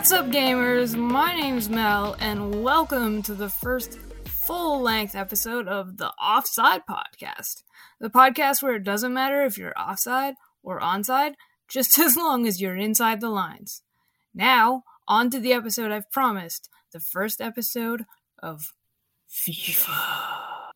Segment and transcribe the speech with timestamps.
[0.00, 0.96] What's up, gamers?
[0.96, 7.64] My name's Mel, and welcome to the first full length episode of the Offside Podcast.
[8.00, 11.34] The podcast where it doesn't matter if you're offside or onside,
[11.68, 13.82] just as long as you're inside the lines.
[14.32, 18.06] Now, on to the episode I've promised the first episode
[18.42, 18.72] of
[19.30, 20.70] FIFA.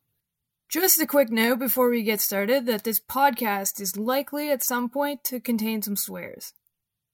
[0.69, 4.87] Just a quick note before we get started that this podcast is likely at some
[4.87, 6.53] point to contain some swears.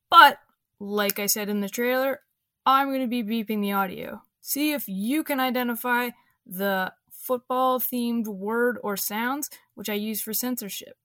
[0.09, 0.39] But,
[0.81, 2.21] like I said in the trailer,
[2.65, 4.23] I'm going to be beeping the audio.
[4.41, 6.09] See if you can identify
[6.43, 10.97] the football themed word or sounds which I use for censorship.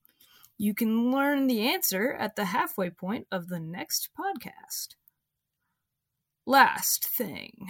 [0.57, 4.95] You can learn the answer at the halfway point of the next podcast.
[6.47, 7.69] Last thing.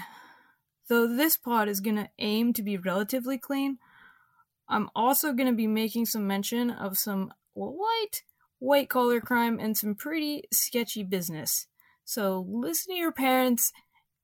[0.89, 3.79] Though this pod is going to aim to be relatively clean,
[4.69, 8.23] I'm also going to be making some mention of some light
[8.61, 11.67] white collar crime and some pretty sketchy business.
[12.07, 13.73] So listen to your parents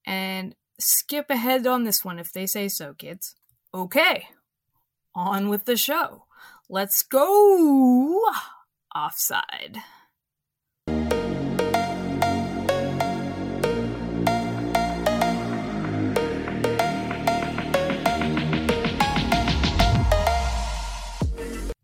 [0.07, 3.35] and skip ahead on this one if they say so, kids.
[3.75, 4.29] Okay,
[5.17, 6.25] on with the show.
[6.71, 8.23] Let's go!
[8.95, 9.79] Offside.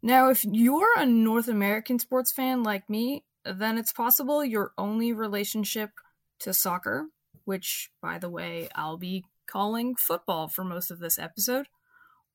[0.00, 5.12] Now, if you're a North American sports fan like me, then it's possible your only
[5.12, 5.90] relationship
[6.40, 7.06] to soccer,
[7.44, 11.66] which, by the way, I'll be calling football for most of this episode,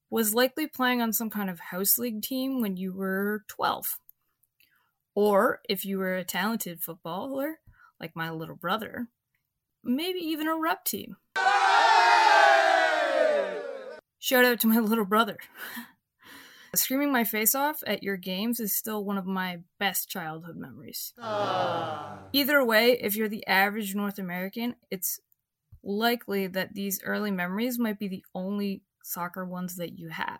[0.09, 3.99] was likely playing on some kind of house league team when you were 12.
[5.15, 7.59] Or if you were a talented footballer,
[7.99, 9.07] like my little brother,
[9.83, 11.17] maybe even a rep team.
[14.19, 15.37] Shout out to my little brother.
[16.75, 21.13] Screaming my face off at your games is still one of my best childhood memories.
[21.19, 22.17] Aww.
[22.33, 25.19] Either way, if you're the average North American, it's
[25.83, 30.39] likely that these early memories might be the only soccer ones that you have.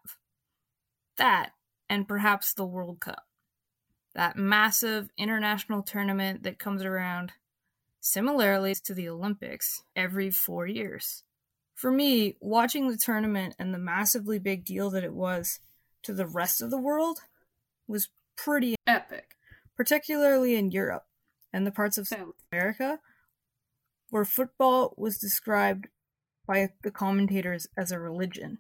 [1.18, 1.52] That,
[1.88, 3.28] and perhaps the World Cup.
[4.16, 7.34] That massive international tournament that comes around
[8.00, 11.24] similarly to the Olympics every four years.
[11.76, 15.60] For me, watching the tournament and the massively big deal that it was
[16.04, 17.20] to the rest of the world
[17.88, 19.36] was pretty epic,
[19.76, 21.06] particularly in Europe
[21.52, 23.00] and the parts of South America
[24.14, 25.88] where football was described
[26.46, 28.60] by the commentators as a religion.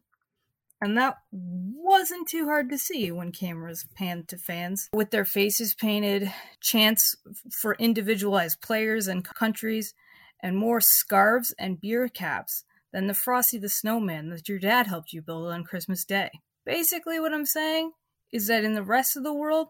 [0.81, 5.75] And that wasn't too hard to see when cameras panned to fans, with their faces
[5.75, 7.15] painted, chants
[7.61, 9.93] for individualized players and countries,
[10.41, 15.13] and more scarves and beer caps than the Frosty the Snowman that your dad helped
[15.13, 16.31] you build on Christmas Day.
[16.65, 17.91] Basically, what I'm saying
[18.31, 19.67] is that in the rest of the world,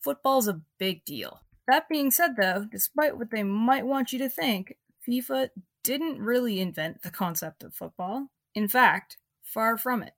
[0.00, 1.40] football's a big deal.
[1.66, 5.50] That being said, though, despite what they might want you to think, FIFA
[5.82, 8.28] didn't really invent the concept of football.
[8.54, 10.14] In fact, far from it.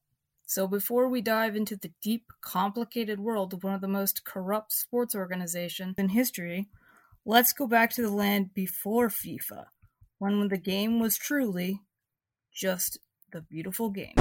[0.47, 4.72] So before we dive into the deep, complicated world of one of the most corrupt
[4.72, 6.69] sports organizations in history,
[7.25, 9.66] let's go back to the land before FIFA,
[10.19, 11.81] when the game was truly
[12.53, 12.99] just
[13.33, 14.15] the beautiful game.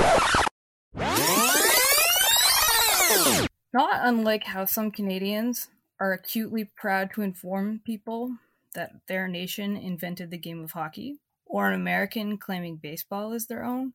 [3.74, 8.38] Not unlike how some Canadians are acutely proud to inform people
[8.74, 13.64] that their nation invented the game of hockey, or an American claiming baseball is their
[13.64, 13.94] own,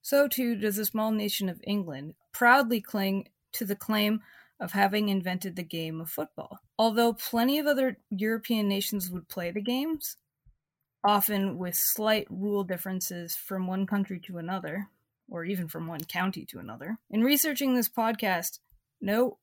[0.00, 4.20] so too does the small nation of England proudly cling to the claim
[4.60, 6.60] of having invented the game of football.
[6.78, 10.16] Although plenty of other European nations would play the games,
[11.04, 14.88] often with slight rule differences from one country to another,
[15.32, 16.98] or even from one county to another.
[17.10, 18.58] In researching this podcast,
[19.00, 19.38] no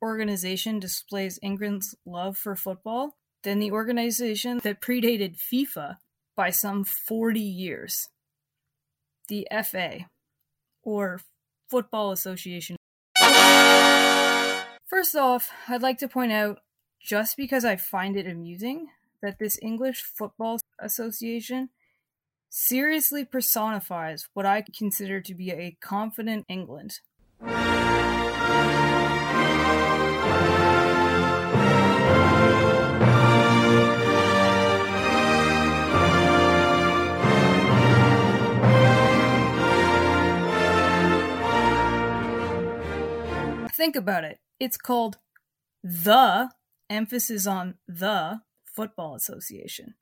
[0.00, 5.96] organization displays England's love for football than the organization that predated FIFA
[6.36, 8.08] by some 40 years
[9.26, 10.06] the FA,
[10.82, 11.20] or
[11.68, 12.76] Football Association.
[14.86, 16.60] First off, I'd like to point out,
[16.98, 18.86] just because I find it amusing,
[19.20, 21.68] that this English Football Association
[22.48, 27.00] seriously personifies what I consider to be a confident England.
[43.78, 44.40] Think about it.
[44.58, 45.18] It's called
[45.84, 46.50] the
[46.90, 49.94] emphasis on the Football Association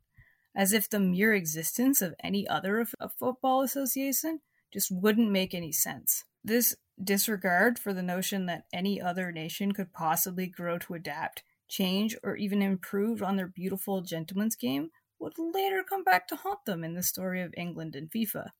[0.56, 2.87] as if the mere existence of any other
[3.19, 4.41] football association
[4.73, 6.25] just wouldn't make any sense.
[6.43, 12.17] This disregard for the notion that any other nation could possibly grow to adapt change,
[12.23, 16.85] or even improve on their beautiful gentleman's game would later come back to haunt them
[16.85, 18.50] in the story of England and FIFA.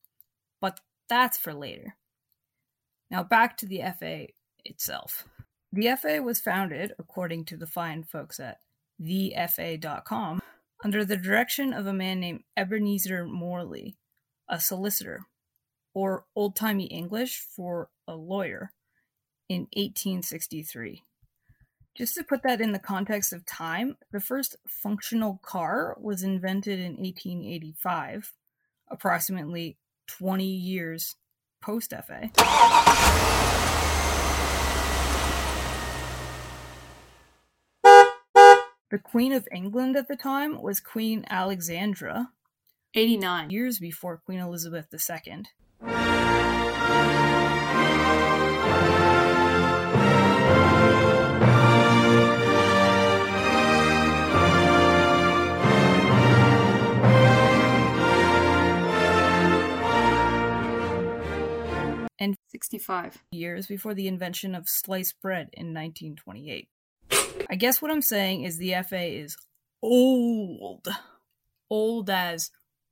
[0.61, 1.97] But that's for later.
[3.11, 4.27] Now back to the FA
[4.65, 5.25] itself.
[5.73, 8.59] The FA was founded, according to the fine folks at
[9.01, 10.41] thefa.com,
[10.85, 13.97] under the direction of a man named Ebenezer Morley,
[14.49, 15.27] a solicitor,
[15.95, 18.73] or old timey English for a lawyer,
[19.49, 21.03] in 1863.
[21.97, 26.79] Just to put that in the context of time, the first functional car was invented
[26.79, 28.35] in 1885,
[28.91, 31.17] approximately 20 years
[31.63, 32.31] post FA.
[38.97, 42.31] The Queen of England at the time was Queen Alexandra,
[42.95, 45.45] 89 years before Queen Elizabeth II.
[62.19, 66.71] And 65 years before the invention of sliced bread in 1928.
[67.49, 69.37] I guess what I'm saying is the FA is
[69.83, 70.89] old.
[71.71, 72.51] Old as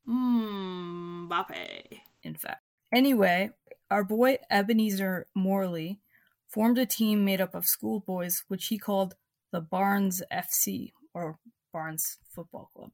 [0.08, 2.00] Mbappe.
[2.22, 2.62] in fact.
[2.92, 3.50] Anyway,
[3.90, 6.00] our boy Ebenezer Morley
[6.48, 9.14] formed a team made up of schoolboys, which he called
[9.50, 11.38] the Barnes FC, or
[11.72, 12.90] Barnes Football Club,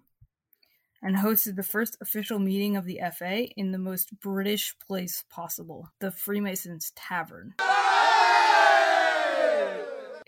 [1.03, 5.89] and hosted the first official meeting of the FA in the most British place possible,
[6.01, 7.55] the Freemasons Tavern.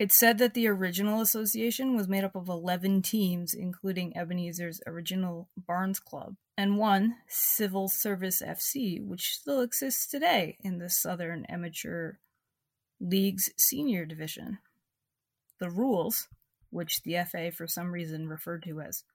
[0.03, 5.47] It's said that the original association was made up of 11 teams, including Ebenezer's original
[5.55, 12.15] Barnes Club, and one, Civil Service FC, which still exists today in the Southern Amateur
[12.99, 14.57] League's senior division.
[15.61, 16.27] The rules,
[16.69, 19.05] which the FA for some reason referred to as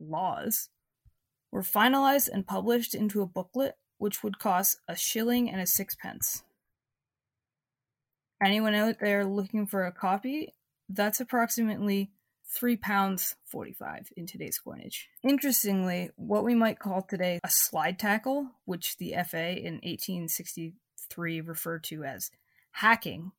[0.00, 0.68] laws,
[1.50, 6.44] were finalized and published into a booklet which would cost a shilling and a sixpence.
[8.42, 10.54] Anyone out there looking for a copy?
[10.88, 12.10] That's approximately
[12.46, 15.08] three pounds forty-five in today's coinage.
[15.22, 21.84] Interestingly, what we might call today a slide tackle, which the FA in 1863 referred
[21.84, 22.30] to as
[22.70, 23.32] hacking,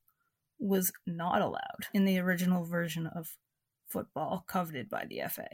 [0.60, 3.38] was not allowed in the original version of
[3.88, 5.48] football coveted by the FA.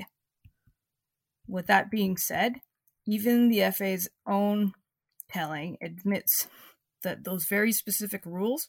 [1.48, 2.56] With that being said,
[3.06, 4.74] even the FA's own
[5.32, 6.48] telling admits
[7.04, 8.68] that those very specific rules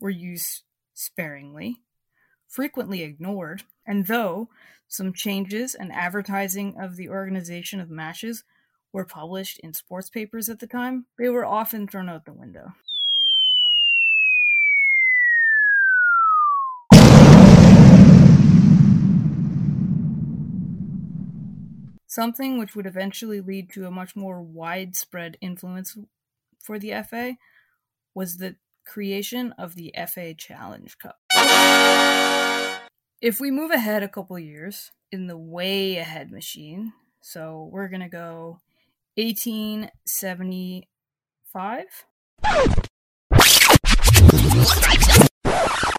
[0.00, 0.62] were used
[0.94, 1.76] sparingly,
[2.48, 4.48] frequently ignored, and though
[4.88, 8.44] some changes and advertising of the organization of matches
[8.92, 12.72] were published in sports papers at the time, they were often thrown out the window.
[22.06, 25.98] Something which would eventually lead to a much more widespread influence
[26.64, 27.36] for the FA
[28.14, 28.56] was the
[28.86, 31.18] creation of the FA Challenge Cup.
[33.20, 38.02] If we move ahead a couple years in the way ahead machine, so we're going
[38.02, 38.60] to go
[39.16, 41.84] 1875.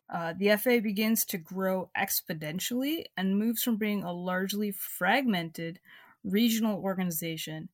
[0.10, 5.80] Uh, the FA begins to grow exponentially and moves from being a largely fragmented
[6.24, 7.70] regional organization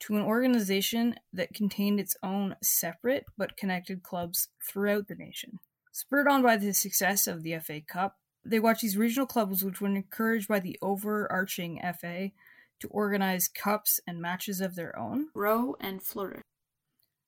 [0.00, 5.58] to an organization that contained its own separate but connected clubs throughout the nation.
[5.92, 9.80] Spurred on by the success of the FA Cup, they watched these regional clubs, which
[9.80, 12.30] were encouraged by the overarching FA,
[12.80, 15.28] to organize cups and matches of their own.
[15.34, 16.42] Row and flourish.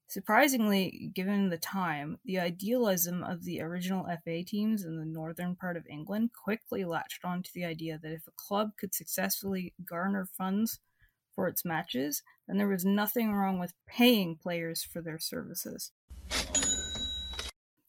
[0.08, 5.76] Surprisingly, given the time, the idealism of the original FA teams in the northern part
[5.76, 10.26] of England quickly latched on to the idea that if a club could successfully garner
[10.36, 10.80] funds
[11.34, 15.92] for its matches, then there was nothing wrong with paying players for their services.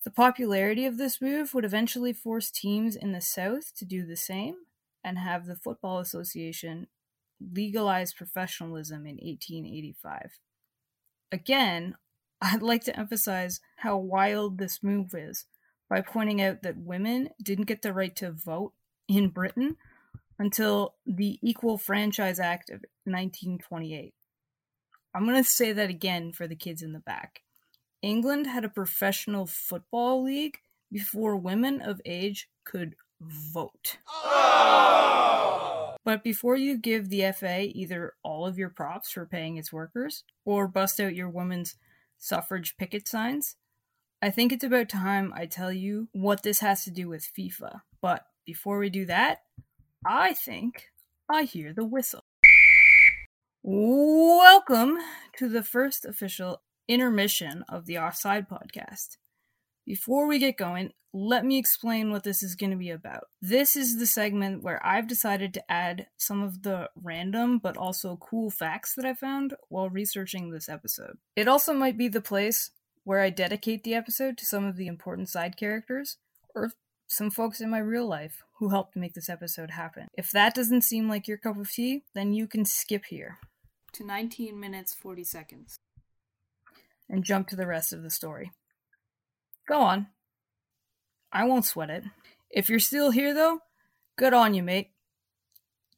[0.03, 4.17] The popularity of this move would eventually force teams in the South to do the
[4.17, 4.55] same
[5.03, 6.88] and have the Football Association
[7.39, 10.39] legalize professionalism in 1885.
[11.31, 11.95] Again,
[12.41, 15.45] I'd like to emphasize how wild this move is
[15.89, 18.73] by pointing out that women didn't get the right to vote
[19.07, 19.77] in Britain
[20.39, 24.13] until the Equal Franchise Act of 1928.
[25.15, 27.41] I'm going to say that again for the kids in the back.
[28.01, 30.57] England had a professional football league
[30.91, 33.97] before women of age could vote.
[34.07, 35.95] Oh!
[36.05, 40.23] But before you give the FA either all of your props for paying its workers
[40.43, 41.75] or bust out your women's
[42.17, 43.55] suffrage picket signs,
[44.21, 47.81] I think it's about time I tell you what this has to do with FIFA.
[48.01, 49.42] But before we do that,
[50.05, 50.89] I think
[51.29, 52.25] I hear the whistle.
[53.63, 54.98] Welcome
[55.38, 59.15] to the first official intermission of the Offside podcast.
[59.86, 63.27] Before we get going, let me explain what this is going to be about.
[63.41, 68.17] This is the segment where I've decided to add some of the random but also
[68.17, 71.17] cool facts that I found while researching this episode.
[71.38, 72.72] It also might be the place
[73.05, 76.17] where I dedicate the episode to some of the important side characters
[76.53, 76.72] or
[77.13, 80.08] some folks in my real life who helped make this episode happen.
[80.17, 83.38] If that doesn't seem like your cup of tea, then you can skip here
[83.93, 85.77] To 19 minutes 40 seconds.
[87.10, 88.51] and jump to the rest of the story.
[89.67, 90.08] Go on.
[91.32, 92.03] I won't sweat it.
[92.50, 93.60] If you're still here, though,
[94.17, 94.89] good on you, mate.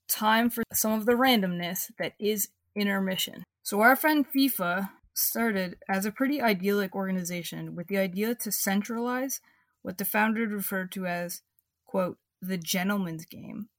[0.08, 3.44] Time for some of the randomness that is intermission.
[3.64, 9.40] So, our friend FIFA started as a pretty idyllic organization with the idea to centralize
[9.86, 11.44] what the founder referred to as,
[11.86, 13.70] quote, the gentleman's game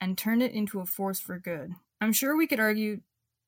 [0.00, 1.70] and turn it into a force for good.
[2.00, 3.02] I'm sure we could argue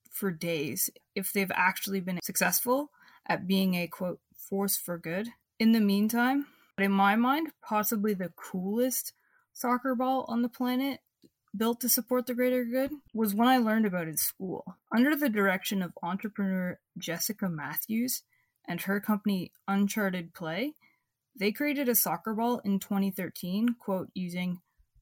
[0.09, 2.91] for days if they've actually been successful
[3.27, 5.27] at being a, quote, force for good.
[5.59, 6.45] In the meantime,
[6.77, 9.11] but in my mind, possibly the coolest
[9.51, 11.01] soccer ball on the planet
[11.53, 14.77] built to support the greater good was one I learned about in school.
[14.95, 18.23] Under the direction of entrepreneur Jessica Matthews
[18.65, 20.75] and her company Uncharted Play,
[21.35, 24.59] they created a soccer ball in 2013, quote, using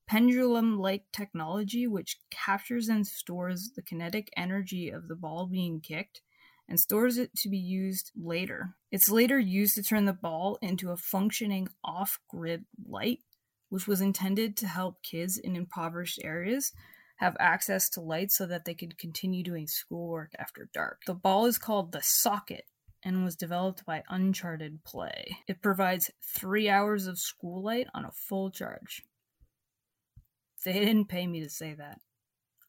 [0.08, 6.22] pendulum like technology which captures and stores the kinetic energy of the ball being kicked
[6.70, 8.76] and stores it to be used later.
[8.92, 13.20] It's later used to turn the ball into a functioning off grid light,
[13.70, 16.72] which was intended to help kids in impoverished areas
[17.18, 21.02] have access to light so that they could continue doing schoolwork after dark.
[21.06, 22.62] The ball is called the Soccket
[23.04, 25.38] and was developed by Uncharted Play.
[25.48, 29.04] It provides three hours of school light on a full charge.
[30.66, 32.00] They didn't pay me to say that.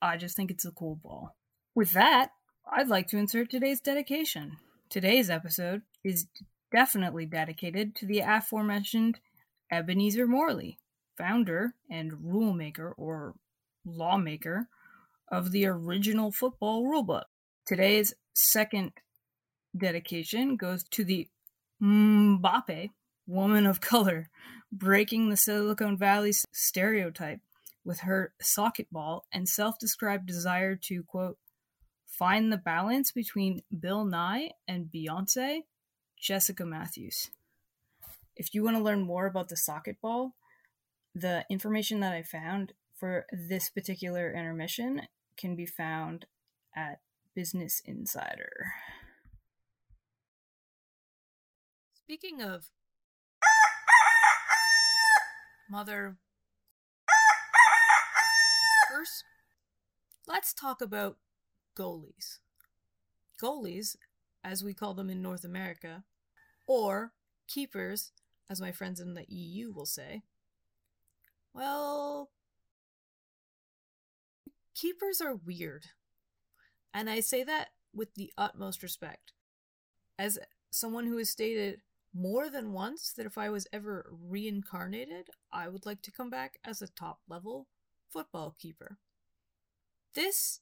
[0.01, 1.35] I just think it's a cool ball.
[1.75, 2.31] With that,
[2.71, 4.59] I'd like to insert today's dedication.
[4.91, 6.27] Today's episode is
[6.71, 9.21] definitely dedicated to the aforementioned
[9.71, 10.79] Ebenezer Morley,
[11.17, 13.35] founder and rulemaker or
[13.85, 14.69] lawmaker
[15.31, 17.25] of the original football rulebook.
[17.67, 18.93] Today's second
[19.77, 21.29] dedication goes to the
[21.83, 22.91] Mbappe,
[23.27, 24.29] woman of color,
[24.73, 27.41] breaking the Silicon Valley stereotype
[27.85, 31.39] with her Soccket ball and self described desire to, quote,
[32.07, 35.61] find the balance between Bill Nye and Beyonce,
[36.21, 37.31] Jessica Matthews.
[38.37, 40.35] If you want to learn more about the Soccket ball,
[41.15, 45.03] the information that I found for this particular intermission
[45.37, 46.27] can be found
[46.77, 47.01] at
[47.35, 48.73] Business Insider.
[52.09, 52.71] Speaking of
[55.71, 56.17] mother
[58.89, 59.25] first,
[60.27, 61.19] let's talk about
[61.77, 62.39] goalies.
[63.39, 63.97] Goalies,
[64.43, 66.05] as we call them in North America,
[66.67, 67.13] or
[67.47, 68.13] keepers,
[68.49, 70.23] as my friends in the EU will say.
[71.53, 72.31] Well,
[74.75, 75.89] keepers are weird.
[76.95, 79.35] And I say that with the utmost respect.
[80.19, 80.39] As
[80.71, 81.83] someone who has stated
[82.15, 86.59] more than once that if I was ever reincarnated, I would like to come back
[86.65, 87.69] as a top level
[88.09, 88.99] football keeper.
[90.15, 90.61] This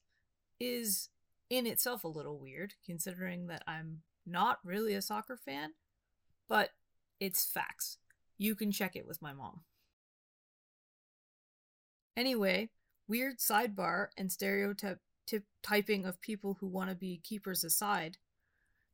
[0.58, 1.08] is
[1.48, 5.74] in itself a little weird, considering that I'm not really a soccer fan,
[6.48, 6.70] but
[7.20, 7.98] it's facts.
[8.36, 9.60] You can check it with my mom.
[12.16, 12.70] Anyway,
[13.06, 18.18] weird sidebar and stereotyping of people who want to be keepers aside,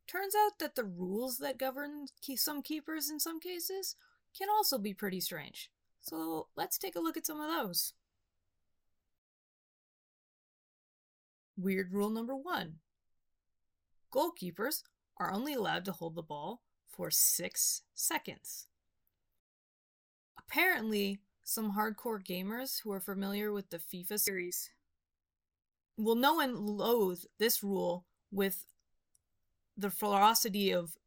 [0.07, 3.95] turns out that the rules that govern some keepers in some cases
[4.37, 5.69] can also be pretty strange.
[6.01, 7.93] So let's take a look at some of those.
[11.55, 12.79] Weird rule number one
[14.11, 14.83] goalkeepers
[15.17, 18.67] are only allowed to hold the ball for six seconds.
[20.37, 24.69] Apparently, some hardcore gamers who are familiar with the FIFA series
[25.97, 28.65] will know and loathe this rule with
[29.77, 30.97] the ferocity of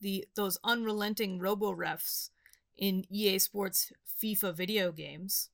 [0.00, 2.30] the those unrelenting robo refs
[2.76, 5.50] in EA Sports FIFA video games.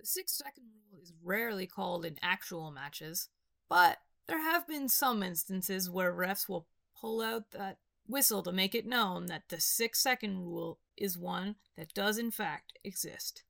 [0.00, 3.28] The six second rule is rarely called in actual matches,
[3.68, 6.66] but there have been some instances where refs will
[6.98, 11.56] pull out that whistle to make it known that the six second rule is one
[11.76, 13.42] that does in fact exist.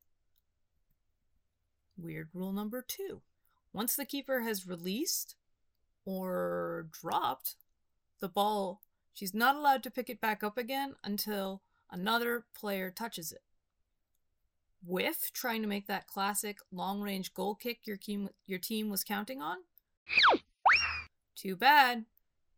[1.96, 3.23] Weird rule number two.
[3.73, 5.37] Once the keeper has released
[6.06, 7.56] or dropped
[8.20, 8.80] the ball,
[9.12, 11.60] she's not allowed to pick it back up again until
[11.90, 13.42] another player touches it.
[14.86, 19.04] whiff trying to make that classic long range goal kick your team, your team was
[19.04, 19.58] counting on?
[21.34, 22.04] Too bad.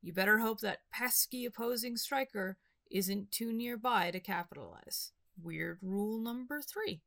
[0.02, 2.56] You better hope that pesky opposing striker
[2.90, 5.12] isn't too nearby to capitalize.
[5.42, 7.00] Weird rule number three.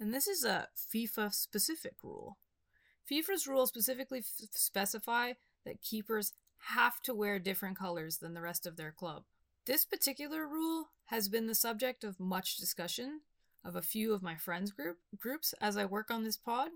[0.00, 2.38] And this is a FIFA specific rule.
[3.08, 5.32] FIFA's rules specifically f- specify
[5.64, 6.32] that keepers
[6.74, 9.24] have to wear different colors than the rest of their club.
[9.66, 13.20] This particular rule has been the subject of much discussion
[13.64, 16.70] of a few of my friends group groups as I work on this pod.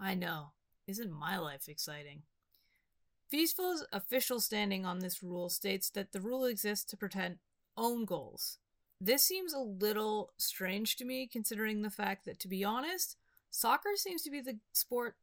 [0.00, 0.52] I know,
[0.86, 2.22] isn't my life exciting?
[3.32, 7.38] FIFA's official standing on this rule states that the rule exists to protect
[7.76, 8.58] own goals.
[9.00, 13.16] This seems a little strange to me considering the fact that to be honest,
[13.50, 15.16] soccer seems to be the sport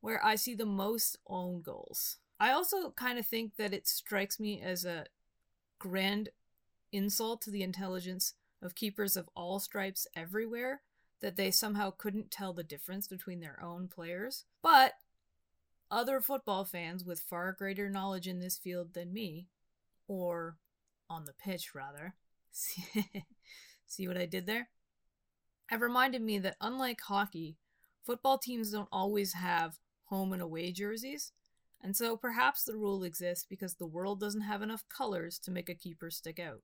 [0.00, 2.18] where I see the most own goals.
[2.38, 5.06] I also kind of think that it strikes me as a
[5.78, 6.30] grand
[6.92, 10.82] insult to the intelligence of keepers of all stripes everywhere
[11.20, 14.44] that they somehow couldn't tell the difference between their own players.
[14.62, 14.94] But
[15.90, 19.48] other football fans with far greater knowledge in this field than me,
[20.08, 20.56] or
[21.08, 22.14] on the pitch rather,
[22.50, 24.68] see what I did there?
[25.66, 27.56] Have reminded me that unlike hockey,
[28.04, 31.32] football teams don't always have home and away jerseys,
[31.86, 35.68] and so perhaps the rule exists because the world doesn't have enough colors to make
[35.68, 36.62] a keeper stick out.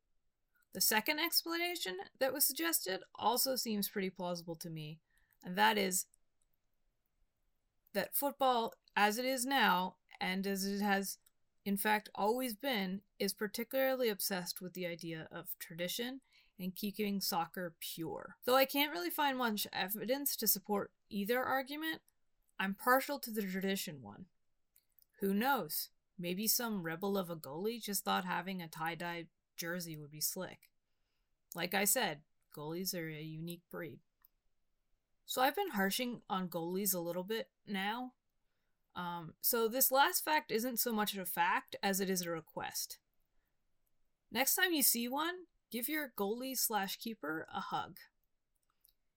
[0.75, 4.99] The second explanation that was suggested also seems pretty plausible to me,
[5.45, 6.07] and that is
[7.95, 11.19] that football, as it is now, and as it has
[11.65, 16.21] in fact always been, is particularly obsessed with the idea of tradition
[16.59, 18.35] and keeping soccer pure.
[18.45, 22.01] Though I can't really find much evidence to support either argument,
[22.59, 24.25] I'm partial to the tradition one.
[25.23, 25.89] Who knows?
[26.19, 30.21] Maybe some rebel of a goalie just thought having a tie dye jersey would be
[30.21, 30.59] slick.
[31.55, 32.23] Like I said,
[32.55, 34.01] goalies are a unique breed.
[35.25, 38.15] So I've been harshing on goalies a little bit now.
[38.97, 42.99] Um, so this last fact isn't so much a fact as it is a request.
[44.33, 45.35] Next time you see one,
[45.71, 47.99] give your goalie slash keeper a hug.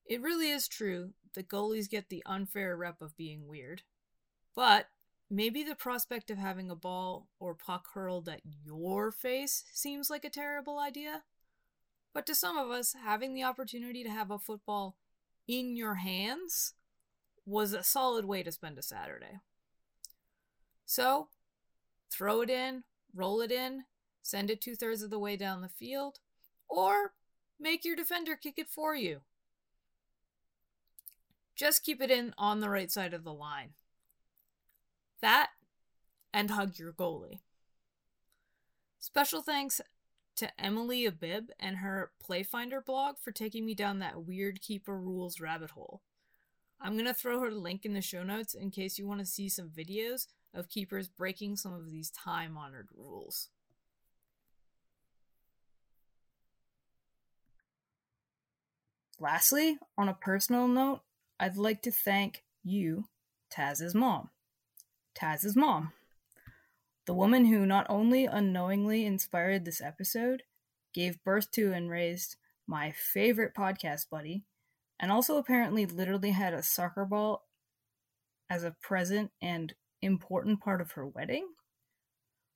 [0.05, 3.81] It really is true that goalies get the unfair rep of being weird.
[4.55, 4.87] But
[5.29, 10.25] maybe the prospect of having a ball or puck hurled at your face seems like
[10.25, 11.23] a terrible idea.
[12.13, 14.95] But to some of us, having the opportunity to have a football
[15.47, 16.73] in your hands
[17.45, 19.39] was a solid way to spend a Saturday.
[20.85, 21.27] So,
[22.09, 22.83] throw it in,
[23.13, 23.83] roll it in,
[24.21, 26.19] send it two thirds of the way down the field,
[26.69, 27.13] or
[27.59, 29.21] make your defender kick it for you.
[31.55, 33.73] Just keep it in on the right side of the line.
[35.21, 35.49] That
[36.33, 37.39] and hug your goalie.
[38.99, 39.81] Special thanks
[40.35, 45.39] to Emily Adib and her Playfinder blog for taking me down that weird keeper rules
[45.39, 46.01] rabbit hole.
[46.81, 49.25] I'm going to throw her link in the show notes in case you want to
[49.25, 53.49] see some videos of keepers breaking some of these time honored rules.
[59.19, 61.01] Lastly, on a personal note,
[61.39, 63.05] I'd like to thank you,
[63.49, 64.29] Taz's mom.
[65.15, 65.93] Taz's mom.
[67.05, 70.43] The woman who not only unknowingly inspired this episode,
[70.93, 72.35] gave birth to and raised
[72.67, 74.43] my favorite podcast buddy,
[74.99, 77.43] and also apparently literally had a soccer ball
[78.49, 81.47] as a present and important part of her wedding.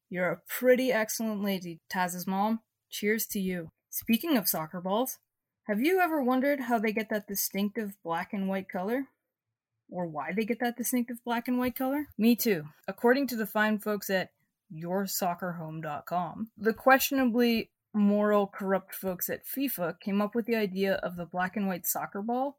[0.09, 2.61] You're a pretty excellent lady, Taz's mom.
[2.89, 3.69] Cheers to you.
[3.91, 5.19] Speaking of soccer balls,
[5.67, 9.03] have you ever wondered how they get that distinctive black and white color?
[9.91, 12.07] Or why they get that distinctive black and white color?
[12.17, 12.65] Me too.
[12.87, 14.29] According to the fine folks at
[14.73, 21.25] yoursoccerhome.com, the questionably moral corrupt folks at FIFA came up with the idea of the
[21.25, 22.57] black and white soccer ball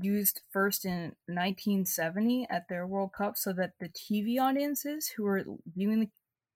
[0.00, 5.44] used first in 1970 at their World Cup so that the TV audiences who were
[5.74, 6.10] viewing the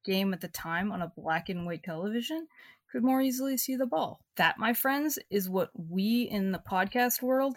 [0.05, 2.47] game at the time on a black and white television
[2.91, 4.21] could more easily see the ball.
[4.37, 7.57] That, my friends, is what we in the podcast world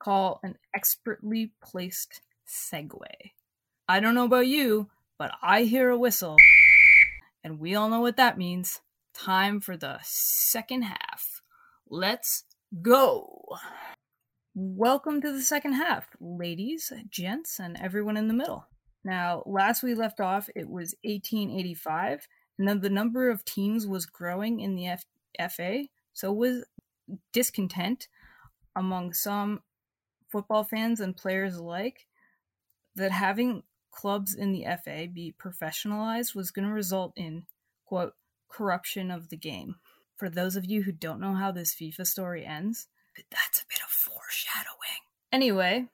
[0.00, 3.04] call an expertly placed segue.
[3.88, 6.36] I don't know about you, but I hear a whistle,
[7.44, 8.80] and we all know what that means.
[9.14, 11.42] Time for the second half.
[11.88, 12.44] Let's
[12.82, 13.44] go!
[14.54, 18.66] Welcome to the second half, ladies, gents, and everyone in the middle.
[19.04, 22.26] Now, last we left off, it was 1885,
[22.58, 26.64] and then the number of teams was growing in the F- FA, so was
[27.32, 28.08] discontent
[28.76, 29.60] among some
[30.30, 32.06] football fans and players alike
[32.96, 37.44] that having clubs in the FA be professionalized was going to result in,
[37.84, 38.14] quote,
[38.48, 39.76] corruption of the game.
[40.16, 42.88] For those of you who don't know how this FIFA story ends,
[43.30, 44.76] that's a bit of foreshadowing.
[45.32, 45.88] Anyway,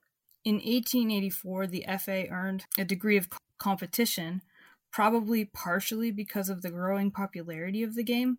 [0.45, 4.43] in 1884, the FA earned a degree of competition,
[4.91, 8.39] probably partially because of the growing popularity of the game,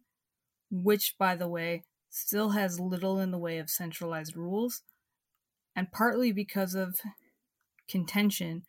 [0.72, 4.82] which, by the way, still has little in the way of centralized rules,
[5.78, 7.00] and partly because of
[7.88, 8.64] contention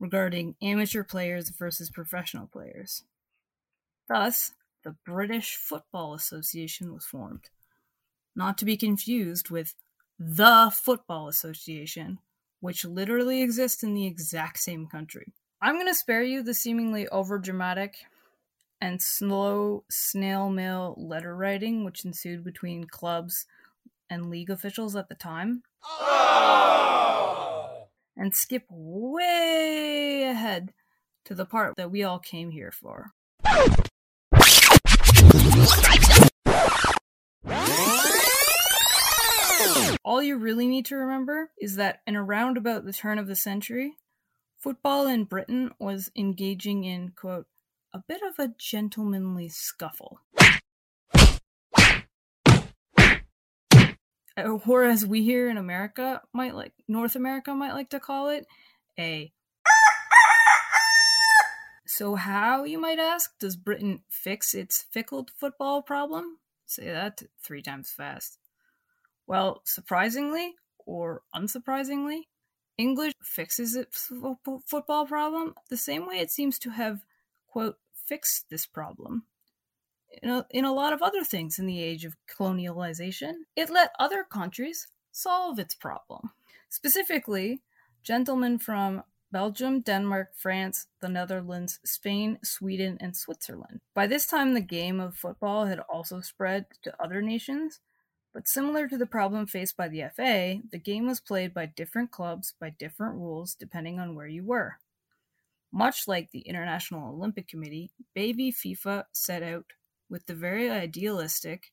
[0.00, 3.04] regarding amateur players versus professional players.
[4.08, 4.52] Thus,
[4.84, 7.50] the British Football Association was formed,
[8.34, 9.74] not to be confused with
[10.18, 12.18] the Football Association,
[12.60, 15.34] which literally exists in the exact same country.
[15.60, 17.96] I'm going to spare you the seemingly overdramatic
[18.80, 23.46] and slow snail mail letter writing which ensued between clubs
[24.10, 25.62] and league officials at the time.
[25.86, 27.88] Oh!
[28.16, 30.72] And skip way ahead
[31.26, 33.10] to the part that we all came here for.
[40.04, 43.36] All you really need to remember is that in around about the turn of the
[43.36, 43.96] century,
[44.58, 47.46] football in Britain was engaging in, quote,
[47.92, 50.20] a bit of a gentlemanly scuffle.
[54.36, 58.46] Or as we here in America might like, North America might like to call it,
[58.98, 59.32] a.
[61.86, 66.38] So, how, you might ask, does Britain fix its fickle football problem?
[66.66, 68.38] Say that three times fast.
[69.28, 72.22] Well, surprisingly, or unsurprisingly,
[72.76, 74.10] English fixes its
[74.66, 77.04] football problem the same way it seems to have,
[77.46, 79.26] quote, fixed this problem.
[80.22, 83.90] In a, in a lot of other things in the age of colonialization, it let
[83.98, 86.30] other countries solve its problem.
[86.68, 87.62] Specifically,
[88.02, 93.80] gentlemen from Belgium, Denmark, France, the Netherlands, Spain, Sweden, and Switzerland.
[93.92, 97.80] By this time, the game of football had also spread to other nations,
[98.32, 102.12] but similar to the problem faced by the FA, the game was played by different
[102.12, 104.78] clubs by different rules depending on where you were.
[105.72, 109.72] Much like the International Olympic Committee, baby FIFA set out
[110.14, 111.72] with the very idealistic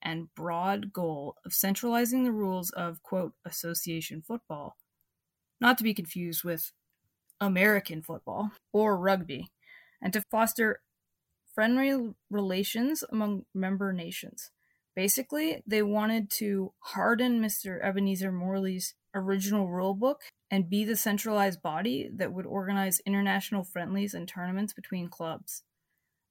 [0.00, 4.78] and broad goal of centralizing the rules of, quote, association football,
[5.60, 6.72] not to be confused with
[7.38, 9.52] American football or rugby,
[10.00, 10.80] and to foster
[11.54, 14.50] friendly relations among member nations.
[14.96, 17.78] Basically, they wanted to harden Mr.
[17.84, 24.26] Ebenezer Morley's original rulebook and be the centralized body that would organize international friendlies and
[24.26, 25.62] tournaments between clubs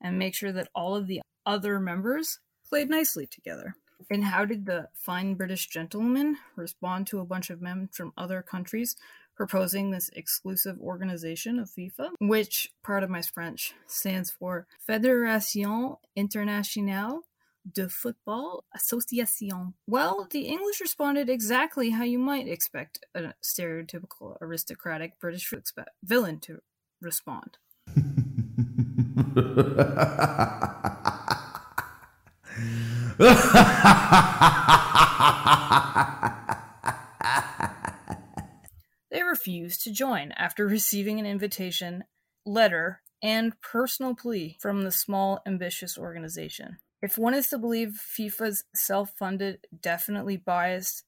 [0.01, 3.75] and make sure that all of the other members played nicely together.
[4.09, 8.41] And how did the fine British gentleman respond to a bunch of men from other
[8.41, 8.95] countries
[9.35, 17.23] proposing this exclusive organization of FIFA, which, part of my French, stands for Fédération Internationale
[17.71, 19.73] de Football Association.
[19.87, 25.51] Well, the English responded exactly how you might expect a stereotypical aristocratic British
[26.03, 26.59] villain to
[27.01, 27.57] respond.
[39.11, 42.03] they refused to join after receiving an invitation
[42.45, 46.79] letter and personal plea from the small, ambitious organization.
[47.03, 51.03] If one is to believe FIFA's self funded, definitely biased,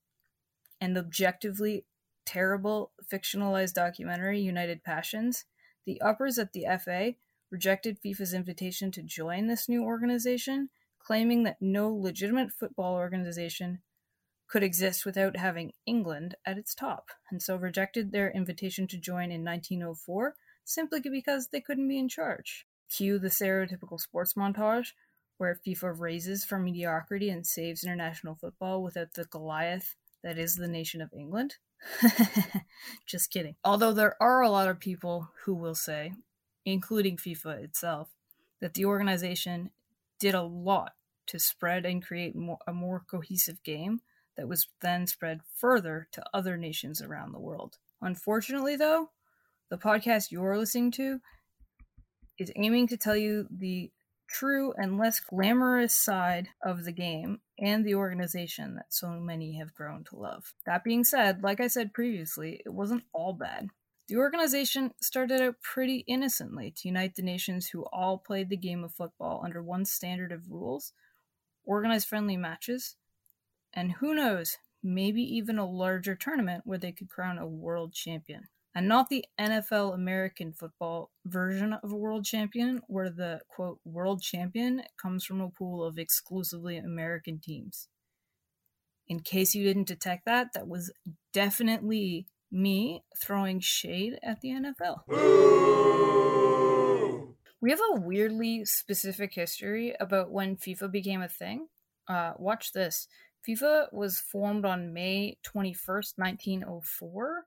[0.79, 1.85] and objectively
[2.25, 5.45] terrible fictionalized documentary, United Passions,
[5.85, 7.15] the uppers at the FA
[7.51, 10.69] rejected FIFA's invitation to join this new organization,
[11.05, 13.81] claiming that no legitimate football organization
[14.47, 19.31] could exist without having England at its top, and so rejected their invitation to join
[19.31, 22.65] in 1904 simply because they couldn't be in charge.
[22.89, 24.89] Cue the stereotypical sports montage
[25.37, 30.67] where FIFA raises from mediocrity and saves international football without the Goliath that is the
[30.67, 31.55] nation of England.
[33.05, 33.55] Just kidding.
[33.63, 36.13] Although there are a lot of people who will say,
[36.65, 38.09] including FIFA itself,
[38.61, 39.71] that the organization
[40.23, 40.93] did a lot
[41.27, 43.99] to spread and create more, a more cohesive game
[44.37, 47.77] that was then spread further to other nations around the world.
[48.01, 49.09] Unfortunately, though,
[49.69, 51.19] the podcast you're listening to
[52.39, 53.91] is aiming to tell you the
[54.29, 59.75] true and less glamorous side of the game and the organization that so many have
[59.75, 60.53] grown to love.
[60.65, 63.67] That being said, like I said previously, it wasn't all bad.
[64.07, 68.83] The organization started out pretty innocently to unite the nations who all played the game
[68.83, 70.93] of football under one standard of rules,
[71.63, 72.95] organize friendly matches,
[73.73, 78.49] and who knows, maybe even a larger tournament where they could crown a world champion
[78.75, 84.21] and not the NFL American football version of a world champion, where the quote world
[84.21, 87.87] champion comes from a pool of exclusively American teams.
[89.07, 90.91] In case you didn't detect that, that was
[91.33, 95.01] definitely me throwing shade at the NFL.
[97.59, 101.67] We have a weirdly specific history about when FIFA became a thing.
[102.07, 103.07] Uh, watch this.
[103.47, 107.43] FIFA was formed on May 21st, 1904,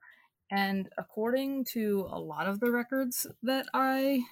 [0.51, 4.23] and according to a lot of the records that I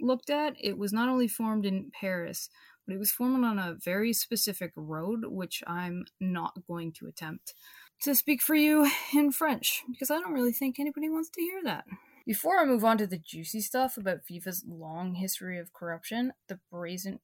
[0.00, 2.48] looked at, it was not only formed in Paris,
[2.86, 7.54] but it was formed on a very specific road, which I'm not going to attempt
[8.02, 11.62] to speak for you in French, because I don't really think anybody wants to hear
[11.64, 11.84] that.
[12.26, 16.60] Before I move on to the juicy stuff about FIFA's long history of corruption, the
[16.70, 17.20] brazen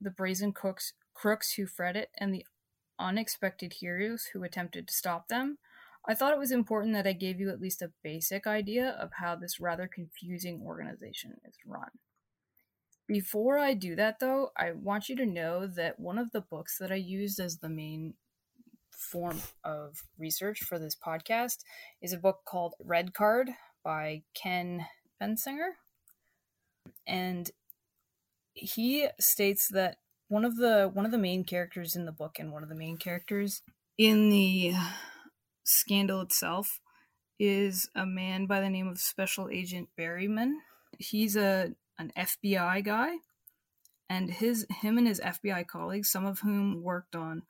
[0.00, 2.46] the brazen cooks crooks who fret it, and the
[2.98, 5.58] unexpected heroes who attempted to stop them,
[6.08, 9.10] I thought it was important that I gave you at least a basic idea of
[9.18, 11.90] how this rather confusing organization is run.
[13.06, 16.78] Before I do that, though, I want you to know that one of the books
[16.78, 18.14] that I used as the main
[19.00, 21.58] form of research for this podcast
[22.02, 23.50] is a book called Red Card
[23.82, 24.86] by Ken
[25.20, 25.70] Bensinger.
[27.06, 27.50] And
[28.52, 29.96] he states that
[30.28, 32.74] one of the one of the main characters in the book and one of the
[32.74, 33.62] main characters
[33.98, 34.74] in the
[35.64, 36.80] scandal itself
[37.38, 40.52] is a man by the name of Special Agent Berryman.
[40.98, 43.16] He's a an FBI guy,
[44.08, 47.42] and his him and his FBI colleagues, some of whom worked on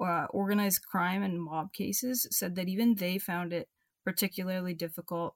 [0.00, 3.68] uh, organized crime and mob cases, said that even they found it
[4.04, 5.34] particularly difficult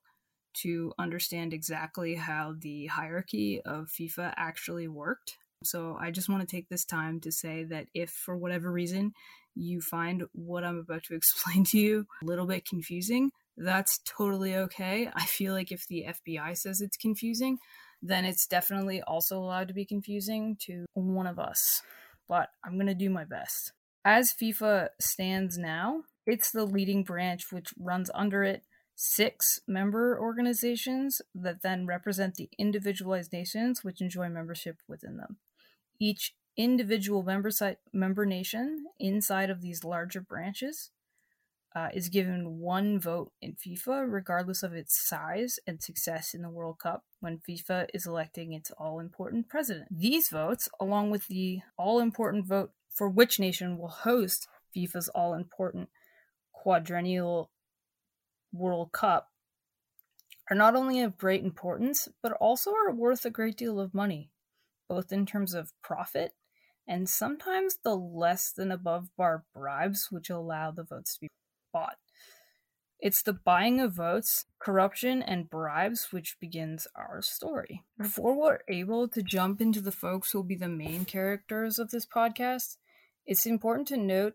[0.55, 5.37] to understand exactly how the hierarchy of FIFA actually worked.
[5.64, 9.12] So I just want to take this time to say that if for whatever reason
[9.55, 14.57] you find what I'm about to explain to you a little bit confusing, that's totally
[14.57, 15.09] okay.
[15.14, 17.59] I feel like if the FBI says it's confusing,
[18.03, 21.83] then it's definitely also allowed to be confusing to one of us.
[22.29, 23.72] But I'm going to do my best.
[24.05, 31.23] As FIFA stands now, it's the leading branch which runs under it six member organizations
[31.35, 35.37] that then represent the individualized nations which enjoy membership within them.
[35.99, 37.51] Each individual member
[37.93, 40.91] member nation inside of these larger branches
[41.75, 46.51] uh, is given one vote in FIFA, regardless of its size and success in the
[46.51, 49.88] World Cup, when FIFA is electing its all important president.
[49.91, 55.35] These votes, along with the all important vote for which nation will host FIFA's all
[55.35, 55.88] important
[56.52, 57.50] quadrennial
[58.52, 59.31] World Cup,
[60.50, 64.31] are not only of great importance, but also are worth a great deal of money,
[64.88, 66.35] both in terms of profit
[66.87, 71.28] and sometimes the less than above bar bribes which allow the votes to be
[71.72, 71.96] bought.
[72.98, 77.83] It's the buying of votes, corruption, and bribes which begins our story.
[77.98, 81.90] Before we're able to jump into the folks who will be the main characters of
[81.90, 82.76] this podcast,
[83.26, 84.35] it's important to note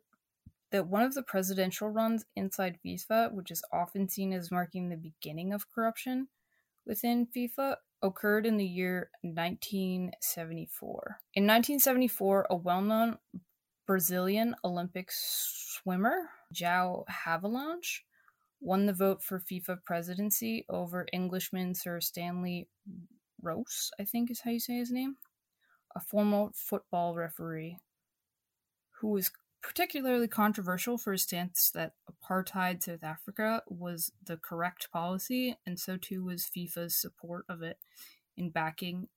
[0.72, 4.98] that one of the presidential runs inside FIFA, which is often seen as marking the
[4.98, 6.28] beginning of corruption
[6.86, 11.20] within FIFA, occurred in the year 1974.
[11.34, 13.18] In 1974, a well known
[13.86, 18.02] Brazilian Olympic swimmer, João Havelange,
[18.60, 22.68] won the vote for FIFA presidency over Englishman Sir Stanley
[23.42, 25.16] Rose, I think is how you say his name,
[25.96, 27.78] a former football referee
[29.00, 29.32] who was
[29.62, 35.98] particularly controversial for his stance that apartheid South Africa was the correct policy, and so
[35.98, 37.78] too was FIFA's support of it
[38.36, 39.08] in backing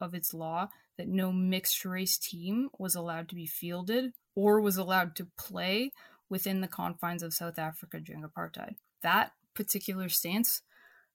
[0.00, 4.76] of its law that no mixed race team was allowed to be fielded or was
[4.76, 5.90] allowed to play
[6.28, 8.74] within the confines of South Africa during apartheid.
[9.02, 10.62] That particular stance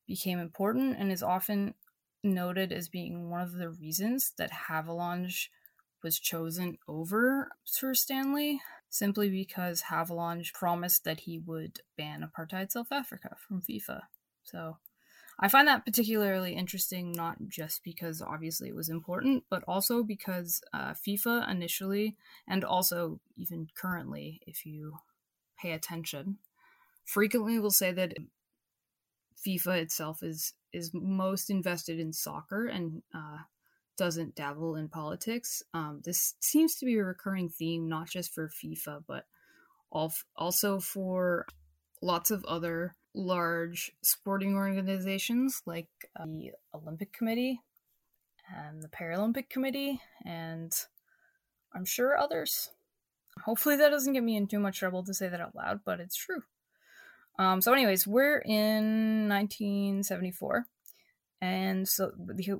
[0.08, 1.74] became important and is often
[2.24, 5.48] noted as being one of the reasons that Havelange
[6.03, 12.91] was chosen over Sir Stanley simply because Havelange promised that he would ban apartheid South
[12.91, 14.01] Africa from FIFA.
[14.43, 14.77] So
[15.39, 20.62] I find that particularly interesting, not just because obviously it was important, but also because
[20.73, 24.95] uh, FIFA initially, and also even currently, if you
[25.57, 26.39] pay attention,
[27.05, 28.15] frequently will say that
[29.45, 33.38] FIFA itself is is most invested in soccer and uh,
[33.99, 35.62] doesn't dabble in politics.
[35.73, 39.25] Um, this seems to be a recurring theme, not just for FIFA, but
[39.91, 41.45] also for
[42.01, 47.59] lots of other large sporting organizations like uh, the Olympic Committee
[48.55, 50.71] and the Paralympic Committee, and
[51.73, 52.69] I'm sure others.
[53.43, 55.99] Hopefully, that doesn't get me in too much trouble to say that out loud, but
[55.99, 56.43] it's true.
[57.38, 60.65] Um, so, anyways, we're in 1974,
[61.41, 62.12] and so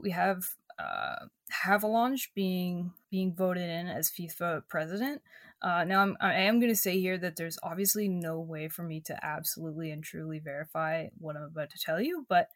[0.04, 0.44] we have
[0.80, 1.26] uh,
[1.66, 5.22] Havelange being being voted in as FIFA president.
[5.62, 8.84] Uh, now, I'm, I am going to say here that there's obviously no way for
[8.84, 12.48] me to absolutely and truly verify what I'm about to tell you, but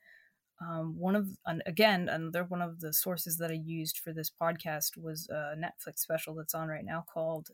[0.62, 1.28] um, one of
[1.66, 6.00] again another one of the sources that I used for this podcast was a Netflix
[6.00, 7.50] special that's on right now called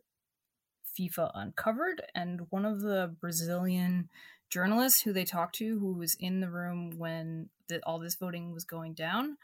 [0.99, 4.10] FIFA Uncovered, and one of the Brazilian
[4.49, 8.53] journalists who they talked to, who was in the room when the, all this voting
[8.53, 9.38] was going down,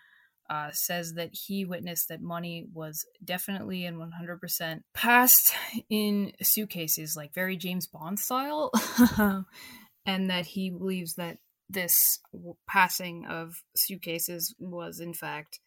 [0.49, 5.53] uh, says that he witnessed that money was definitely and 100% passed
[5.89, 8.71] in suitcases, like very James Bond style,
[10.05, 12.19] and that he believes that this
[12.67, 15.59] passing of suitcases was, in fact,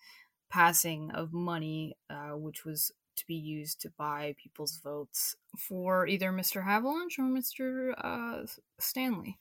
[0.50, 6.32] passing of money, uh, which was to be used to buy people's votes for either
[6.32, 6.64] Mr.
[6.64, 7.92] Havelange or Mr.
[7.98, 8.46] Uh,
[8.78, 9.38] Stanley.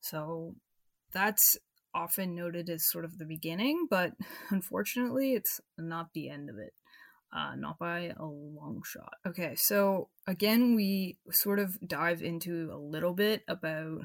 [0.00, 0.54] So
[1.12, 1.58] that's
[1.96, 4.12] often noted as sort of the beginning, but
[4.50, 6.74] unfortunately, it's not the end of it.
[7.36, 9.14] Uh, not by a long shot.
[9.26, 14.02] Okay, so again, we sort of dive into a little bit about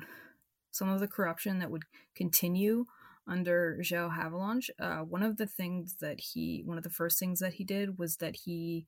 [0.72, 1.84] some of the corruption that would
[2.16, 2.86] continue
[3.28, 4.70] under João Havelange.
[4.80, 7.98] Uh, one of the things that he, one of the first things that he did
[8.00, 8.88] was that he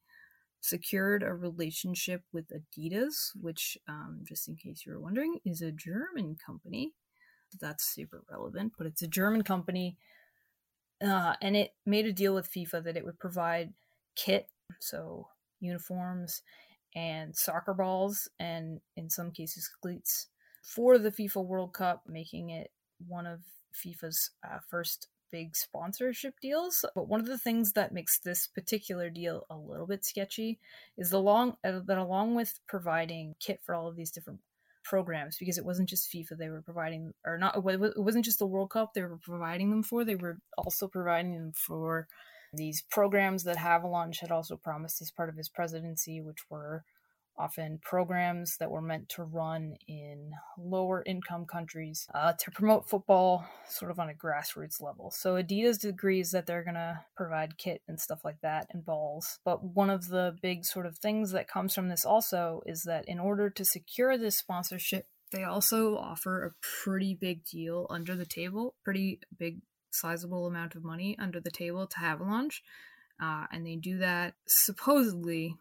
[0.59, 5.71] secured a relationship with Adidas, which, um, just in case you were wondering, is a
[5.71, 6.93] German company.
[7.59, 9.97] That's super relevant, but it's a German company.
[11.03, 13.73] Uh, and it made a deal with FIFA that it would provide
[14.15, 14.47] kit,
[14.79, 15.27] so
[15.59, 16.41] uniforms
[16.95, 20.27] and soccer balls, and in some cases, cleats
[20.61, 22.71] for the FIFA World Cup, making it
[23.07, 23.41] one of
[23.73, 26.85] FIFA's uh, first big sponsorship deals.
[26.93, 30.59] But one of the things that makes this particular deal a little bit sketchy
[30.95, 34.39] is the long uh, that along with providing kit for all of these different
[34.83, 37.63] programs because it wasn't just FIFA they were providing or not it
[37.97, 41.51] wasn't just the World Cup they were providing them for they were also providing them
[41.53, 42.07] for
[42.53, 46.83] these programs that Havelange had also promised as part of his presidency which were
[47.37, 53.45] often programs that were meant to run in lower income countries uh, to promote football
[53.67, 55.11] sort of on a grassroots level.
[55.11, 59.39] So Adidas agrees that they're going to provide kit and stuff like that and balls.
[59.43, 63.05] But one of the big sort of things that comes from this also is that
[63.07, 68.25] in order to secure this sponsorship, they also offer a pretty big deal under the
[68.25, 72.61] table, pretty big sizable amount of money under the table to Havelange.
[73.21, 75.55] Uh, and they do that supposedly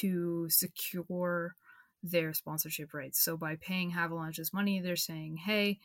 [0.00, 1.56] to secure
[2.02, 3.22] their sponsorship rights.
[3.22, 5.78] So by paying Havelange's money, they're saying, hey,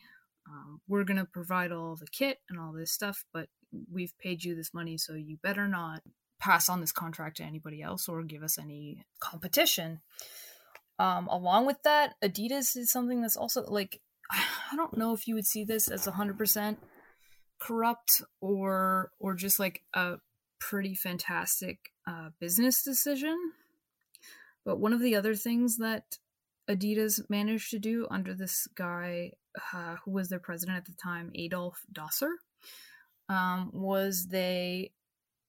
[0.46, 3.48] um, we're going to provide all the kit and all this stuff, but
[3.90, 6.02] we've paid you this money, so you better not
[6.40, 10.00] pass on this contract to anybody else or give us any competition.
[10.98, 15.34] Um, along with that, Adidas is something that's also like, I don't know if you
[15.34, 16.76] would see this as 100%
[17.60, 20.16] corrupt or or just like a
[20.58, 23.36] pretty fantastic uh, business decision
[24.64, 26.18] but one of the other things that
[26.68, 29.32] Adidas managed to do under this guy
[29.72, 32.34] uh, who was their president at the time, Adolf Dassler,
[33.28, 34.92] um, was they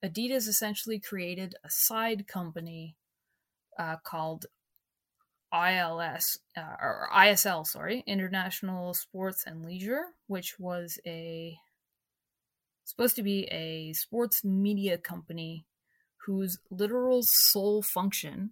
[0.03, 2.95] Adidas essentially created a side company
[3.77, 4.47] uh, called
[5.53, 11.57] ILS uh, or ISL, sorry, International Sports and Leisure, which was a
[12.85, 15.65] supposed to be a sports media company
[16.25, 18.51] whose literal sole function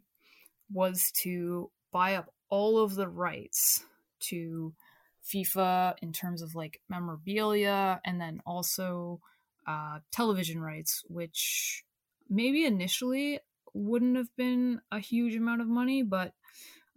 [0.72, 3.84] was to buy up all of the rights
[4.20, 4.74] to
[5.26, 9.20] FIFA in terms of like memorabilia and then also
[9.68, 11.84] uh, television rights, which
[12.30, 13.40] maybe initially
[13.74, 16.34] wouldn't have been a huge amount of money, but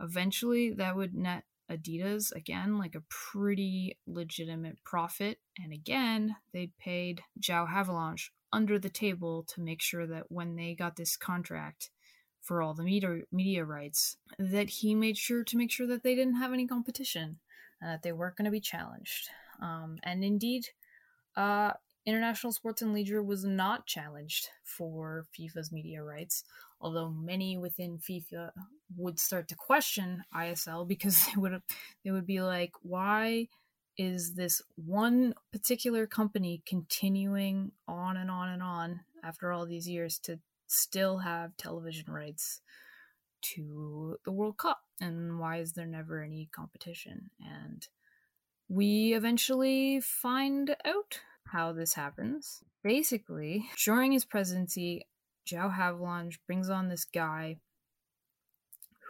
[0.00, 5.38] eventually that would net Adidas again like a pretty legitimate profit.
[5.62, 10.74] And again, they paid João Havelange under the table to make sure that when they
[10.74, 11.90] got this contract,
[12.42, 16.14] for all the media media rights that he made sure to make sure that they
[16.14, 17.38] didn't have any competition
[17.80, 19.30] and that they weren't going to be challenged.
[19.60, 20.66] Um, and indeed,
[21.36, 21.72] uh,
[22.04, 26.42] International Sports and Leisure was not challenged for FIFA's media rights,
[26.80, 28.50] although many within FIFA
[28.96, 31.62] would start to question ISL because they would
[32.04, 33.48] they would be like, why
[33.98, 40.18] is this one particular company continuing on and on and on after all these years
[40.18, 40.40] to
[40.72, 42.60] still have television rights
[43.42, 44.80] to the World Cup?
[45.00, 47.30] And why is there never any competition?
[47.40, 47.86] And
[48.68, 52.62] we eventually find out how this happens.
[52.82, 55.06] Basically, during his presidency,
[55.46, 57.58] João Havelange brings on this guy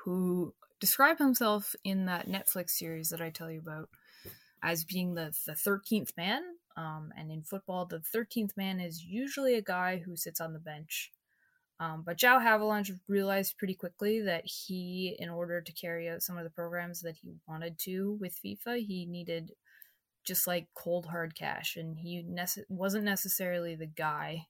[0.05, 3.89] who described himself in that Netflix series that I tell you about
[4.63, 6.43] as being the, the 13th man.
[6.77, 10.59] Um, and in football, the 13th man is usually a guy who sits on the
[10.59, 11.13] bench.
[11.81, 16.39] Um, but João Havelange realized pretty quickly that he, in order to carry out some
[16.39, 19.53] of the programs that he wanted to with FIFA, he needed
[20.25, 21.77] just like cold hard cash.
[21.77, 24.47] And he nece- wasn't necessarily the guy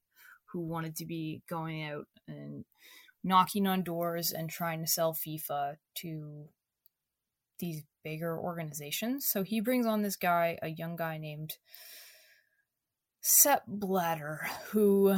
[0.52, 2.64] who wanted to be going out and
[3.24, 6.48] knocking on doors and trying to sell FIFA to
[7.58, 9.26] these bigger organizations.
[9.26, 11.54] So he brings on this guy, a young guy named
[13.20, 15.16] Sepp Blatter, who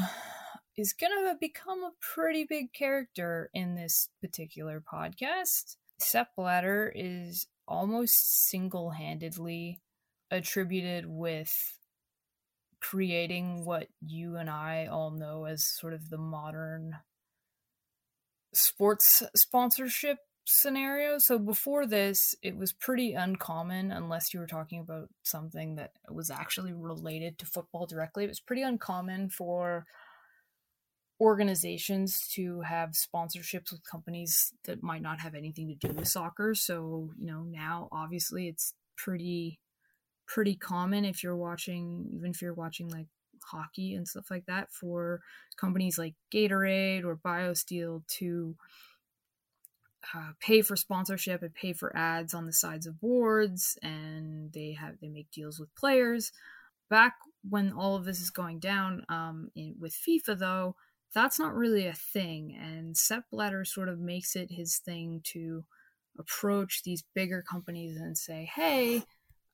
[0.76, 5.76] is going to become a pretty big character in this particular podcast.
[5.98, 9.80] Sepp Blatter is almost single handedly
[10.30, 11.54] attributed with
[12.80, 16.96] creating what you and I all know as sort of the modern
[18.52, 21.18] sports sponsorship scenario.
[21.18, 26.30] So before this, it was pretty uncommon, unless you were talking about something that was
[26.30, 28.24] actually related to football directly.
[28.24, 29.86] It was pretty uncommon for
[31.24, 36.54] organizations to have sponsorships with companies that might not have anything to do with soccer.
[36.54, 39.58] So, you know, now obviously it's pretty
[40.26, 43.06] pretty common if you're watching even if you're watching like
[43.42, 45.20] hockey and stuff like that for
[45.56, 48.56] companies like Gatorade or BioSteel to
[50.14, 54.72] uh, pay for sponsorship and pay for ads on the sides of boards and they
[54.72, 56.32] have they make deals with players
[56.90, 57.14] back
[57.48, 60.74] when all of this is going down um, in, with fifa though
[61.14, 65.64] that's not really a thing and sepp blatter sort of makes it his thing to
[66.18, 69.02] approach these bigger companies and say hey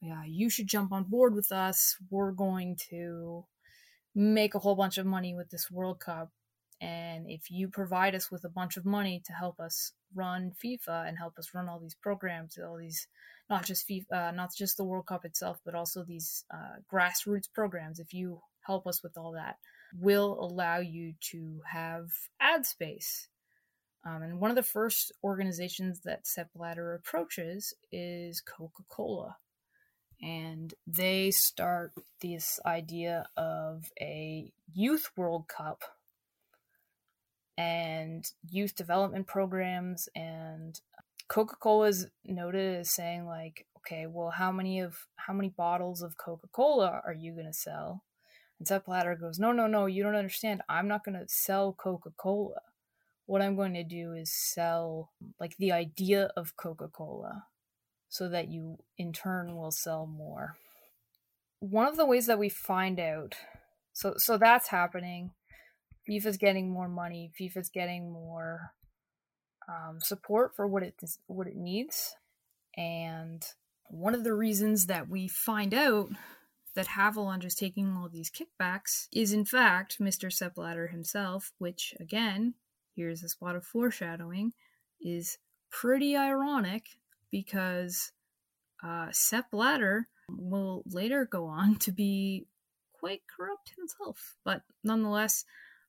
[0.00, 3.44] yeah you should jump on board with us we're going to
[4.14, 6.30] make a whole bunch of money with this world cup
[6.80, 11.08] and if you provide us with a bunch of money to help us run FIFA
[11.08, 13.06] and help us run all these programs, all these
[13.50, 17.52] not just FIFA, uh, not just the World Cup itself, but also these uh, grassroots
[17.52, 17.98] programs.
[17.98, 19.56] If you help us with all that,
[19.98, 22.10] will allow you to have
[22.40, 23.28] ad space.
[24.04, 29.36] Um, and one of the first organizations that Sepp Blatter approaches is Coca Cola.
[30.22, 35.82] And they start this idea of a youth World Cup
[37.60, 40.80] and youth development programs and
[41.28, 46.16] coca-cola is noted as saying like okay well how many of how many bottles of
[46.16, 48.02] coca-cola are you going to sell
[48.60, 50.62] and Sepp Blatter goes no no no you don't understand.
[50.68, 52.60] I'm not going to sell coca-cola.
[53.26, 57.44] What i'm going to do is sell like the idea of coca-cola
[58.08, 60.56] so that you in turn will sell more.
[61.60, 63.34] One of the ways that we find out
[63.92, 65.32] so so that's happening.
[66.08, 67.30] FIFA's getting more money.
[67.38, 68.72] FIFA's getting more
[69.68, 70.94] um, support for what it
[71.26, 72.14] what it needs,
[72.76, 73.44] and
[73.88, 76.08] one of the reasons that we find out
[76.74, 80.32] that Havelange is taking all these kickbacks is in fact Mr.
[80.32, 82.54] Sepp Blatter himself, which again,
[82.94, 84.52] here's a spot of foreshadowing,
[85.00, 85.38] is
[85.70, 86.86] pretty ironic
[87.30, 88.12] because
[88.82, 92.46] uh, Sepp Blatter will later go on to be
[92.92, 95.44] quite corrupt himself, but nonetheless,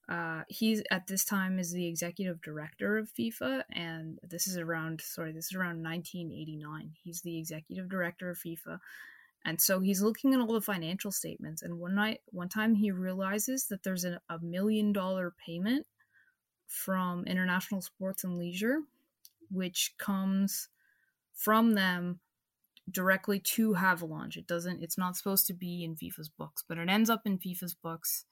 [0.09, 4.99] uh, he's at this time is the executive director of FIFA, and this is around
[5.01, 6.91] sorry, this is around 1989.
[7.03, 8.79] He's the executive director of FIFA,
[9.45, 11.61] and so he's looking at all the financial statements.
[11.61, 15.85] And one night, one time, he realizes that there's a, a million dollar payment
[16.67, 18.79] from International Sports and Leisure,
[19.49, 20.69] which comes
[21.35, 22.19] from them
[22.89, 24.37] directly to Havelange.
[24.37, 24.83] It doesn't.
[24.83, 28.25] It's not supposed to be in FIFA's books, but it ends up in FIFA's books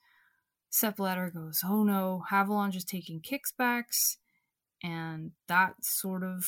[0.70, 4.16] Sepp Blatter goes, oh no, Havelange is taking kickbacks,
[4.82, 6.44] and that sort of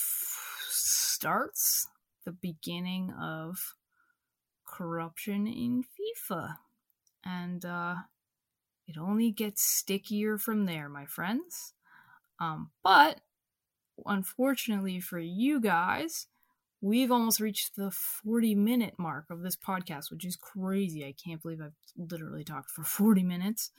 [0.68, 1.88] starts
[2.24, 3.74] the beginning of
[4.72, 6.56] corruption in FIFA.
[7.24, 7.94] And uh,
[8.88, 11.74] it only gets stickier from there, my friends.
[12.40, 13.20] Um, but
[14.06, 16.26] unfortunately for you guys,
[16.80, 21.04] we've almost reached the 40 minute mark of this podcast, which is crazy.
[21.04, 23.70] I can't believe I've literally talked for 40 minutes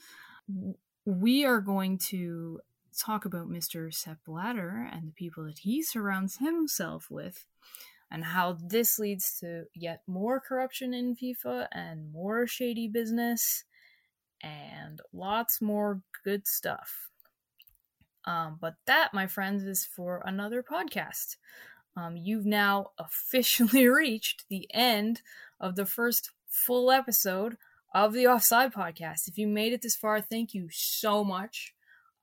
[1.04, 2.60] we are going to
[2.98, 3.92] talk about Mr.
[3.92, 7.44] Sepp Blatter and the people that he surrounds himself with,
[8.10, 13.64] and how this leads to yet more corruption in FIFA and more shady business
[14.42, 17.08] and lots more good stuff.
[18.26, 21.36] Um, but that, my friends, is for another podcast.
[21.96, 25.22] Um, you've now officially reached the end
[25.60, 27.56] of the first full episode
[27.94, 29.28] of the Offside podcast.
[29.28, 31.73] If you made it this far, thank you so much.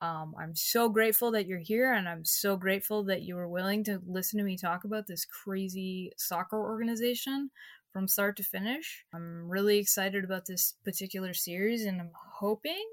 [0.02, 3.84] Um, I'm so grateful that you're here, and I'm so grateful that you were willing
[3.84, 7.50] to listen to me talk about this crazy soccer organization
[7.92, 9.04] from start to finish.
[9.14, 12.84] I'm really excited about this particular series and I'm hoping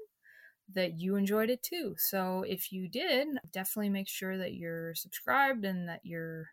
[0.74, 1.94] that you enjoyed it too.
[1.98, 6.50] So if you did, definitely make sure that you're subscribed and that you're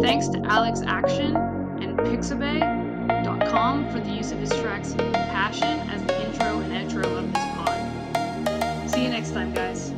[0.00, 6.26] Thanks to Alex Action and Pixabay.com for the use of his tracks Passion as the
[6.26, 7.80] intro and outro of this pod.
[8.90, 9.94] See you next time, guys.